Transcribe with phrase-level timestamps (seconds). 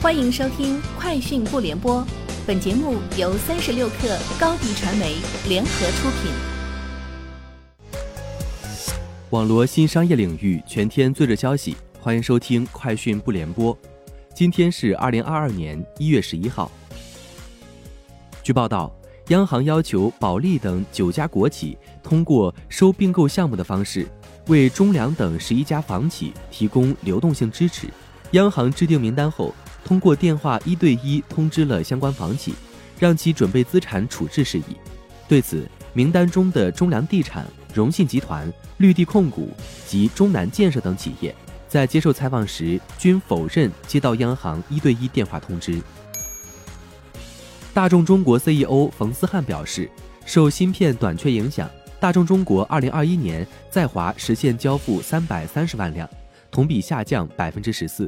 [0.00, 2.00] 欢迎收听《快讯不联播》，
[2.46, 5.16] 本节目由三十六克高低传媒
[5.48, 6.30] 联合出品。
[9.30, 13.74] 网罗新商业领域全天最热消息，欢迎收听《快讯不联播》。
[14.32, 16.70] 今天是二零二二年一月十一号。
[18.40, 18.94] 据报道，
[19.30, 24.06] 央行要求保利等九家国企通过收并购项目的方式，
[24.46, 27.88] 为中粮等十一家房企提供流动性支持。
[28.32, 29.52] 央行制定名单后。
[29.88, 32.52] 通过电话一对一通知了相关房企，
[32.98, 34.76] 让其准备资产处置事宜。
[35.26, 39.48] 对此，名单中的中粮地产、荣信集团、绿地控股
[39.86, 41.34] 及中南建设等企业，
[41.68, 45.80] 在接受采访时均否认接到央行一对一电话通知。
[47.72, 49.90] 大众中国 CEO 冯思翰表示，
[50.26, 51.66] 受芯片短缺影响，
[51.98, 56.06] 大众中国2021年在华实现交付330万辆，
[56.50, 58.06] 同比下降百分之十四。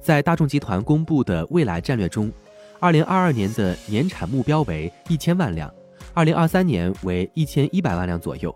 [0.00, 2.30] 在大众集团公布的未来战略中，
[2.78, 5.72] 二零二二年的年产目标为一千万辆，
[6.14, 8.54] 二零二三年为一千一百万辆左右。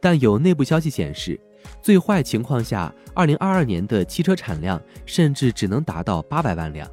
[0.00, 1.38] 但有内部消息显示，
[1.82, 6.88] 最坏情况下，二零二二年的汽车产量甚至只能达到八百万辆。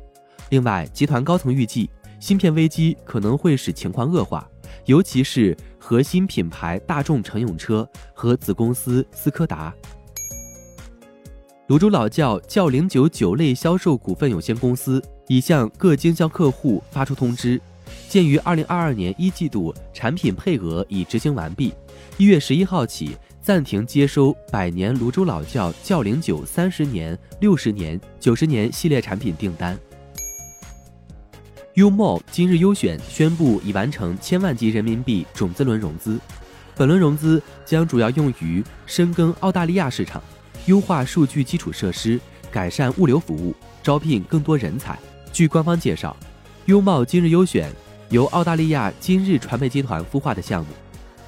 [0.49, 4.47] 另外，集团高层预计，芯片危机可能会使情况恶化，
[4.85, 9.73] 尤其是核心品牌大众乘用车和子公司斯柯达。
[11.67, 17.59] 泸州老窖窖零酒酒类销售股份有限公司已向各经销客户发出通知，
[18.07, 21.73] 鉴于二零二二年一季度产品配额已执行完毕，
[22.17, 29.75] 一月十一号起暂停接收百年泸州老窖窖零酒三十年、六十年、九十年系列产品订单。
[31.73, 36.19] UMO 今日优选宣布已完成千万级人民币种子轮融资，
[36.75, 40.21] 本轮融资将主要用于深耕澳大利亚市场。
[40.65, 42.19] 优化数据基础设施，
[42.51, 44.97] 改善物流服务，招聘更多人才。
[45.31, 46.15] 据官方介绍，
[46.65, 47.71] 优茂今日优选
[48.09, 50.71] 由澳大利亚今日传媒集团孵化的项目，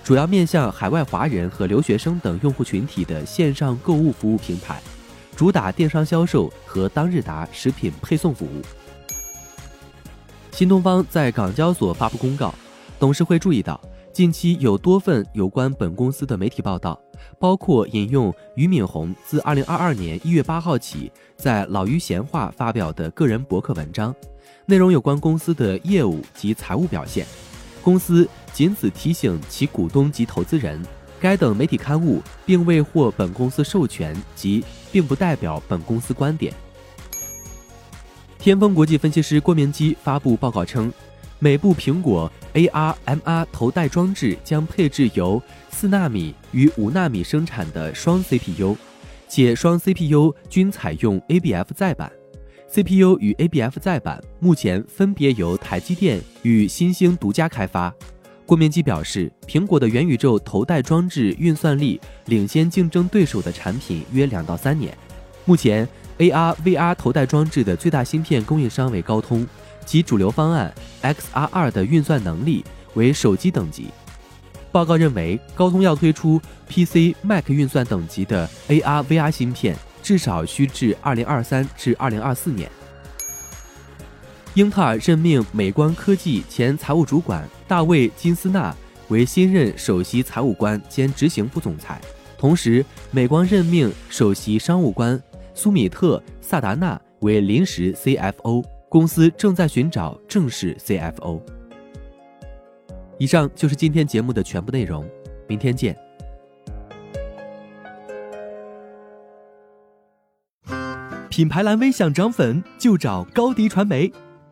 [0.04, 4.82] 主要面向海外华人和留学生等用户群体的线上购物服务平台，
[5.36, 8.62] 主打电商销售和当日达食品配送服务。
[10.52, 12.52] 新东方在港交所发布公告，
[13.00, 13.80] 董事会注意到。
[14.18, 17.00] 近期有多份有关本公司的媒体报道，
[17.38, 24.16] 包括引用俞敏洪自二零二二年一月八号起在老俞闲话发表的个人博客文章，
[24.66, 27.28] 内容有关公司的业务及财务表现。
[27.84, 30.84] 公司仅此提醒其股东及投资人，
[31.20, 36.52] 该等媒体刊物并未获本公司授权及并不代表本公司观点。
[38.40, 40.92] 天风国际分析师郭明基发布报告称。
[41.40, 48.76] 每部苹果 AR MR 头戴装置将配置由四纳米与五纳米生产的双 CPU，
[49.28, 52.12] 且双 CPU 均采用 ABF 再版。
[52.68, 57.94] CPU 与 ABF 再版目前分别由台积电与新兴独家开发。
[58.48, 64.98] 郭明基表示，苹果的元宇宙头戴装置运算力领先竞争对手的产品约两到三年。
[65.46, 65.88] 目前
[66.18, 69.46] ，AR VR 头戴装置的最大芯片供应商为高通。
[69.88, 70.72] 其主流方案
[71.02, 73.88] XR2 的运算能力为手机等级。
[74.72, 76.40] 报告认为，高通要推出
[76.70, 82.70] PC、Mac 运算等级的 AR、VR 芯片，至少需至2023至2024年。
[84.54, 88.76] 英特尔任命美光科技前财务主管大卫金斯纳
[89.08, 92.02] 为新任首席财务官兼执行副总裁，
[92.38, 95.20] 同时，美光任命首席商务官
[95.54, 98.77] 苏米特萨达纳为临时 CFO。
[98.90, 101.42] 公司正在寻找正式 CFO。
[103.18, 105.08] 以上就是今天节目的全部内容，
[105.48, 105.98] 明天见。
[111.30, 114.12] 品牌蓝 V 想涨粉就找高迪传媒，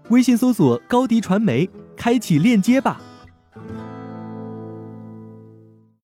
[0.09, 3.01] 微信搜索高迪传媒，开启链接吧。